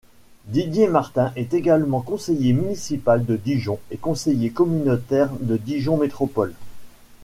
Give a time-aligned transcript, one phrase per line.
[0.45, 6.55] Didier Martin est également conseiller municipal de Dijon et conseiller communautaire de Dijon Métropole.